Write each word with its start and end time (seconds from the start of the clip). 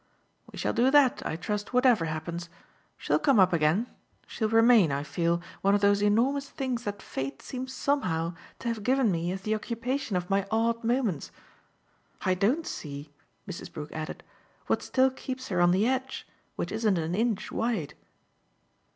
"We 0.51 0.57
shall 0.57 0.73
do 0.73 0.89
that, 0.89 1.21
I 1.27 1.35
trust, 1.35 1.73
whatever 1.73 2.05
happens. 2.05 2.49
She'll 2.97 3.19
come 3.19 3.39
up 3.39 3.53
again 3.53 3.85
she'll 4.25 4.49
remain, 4.49 4.91
I 4.91 5.03
feel, 5.03 5.43
one 5.61 5.75
of 5.75 5.81
those 5.81 6.01
enormous 6.01 6.49
things 6.49 6.85
that 6.85 7.03
fate 7.03 7.39
seems 7.43 7.71
somehow 7.71 8.33
to 8.57 8.67
have 8.67 8.81
given 8.81 9.11
me 9.11 9.31
as 9.31 9.41
the 9.43 9.53
occupation 9.53 10.15
of 10.15 10.27
my 10.27 10.47
odd 10.49 10.83
moments. 10.83 11.29
I 12.23 12.33
don't 12.33 12.65
see," 12.65 13.11
Mrs. 13.47 13.71
Brook 13.71 13.91
added, 13.91 14.23
"what 14.65 14.81
still 14.81 15.11
keeps 15.11 15.49
her 15.49 15.61
on 15.61 15.69
the 15.69 15.85
edge, 15.85 16.25
which 16.55 16.71
isn't 16.71 16.97
an 16.97 17.13
inch 17.13 17.51
wide." 17.51 17.93